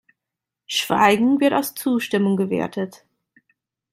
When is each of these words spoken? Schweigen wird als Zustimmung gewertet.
Schweigen 0.65 1.39
wird 1.39 1.53
als 1.53 1.75
Zustimmung 1.75 2.35
gewertet. 2.35 3.05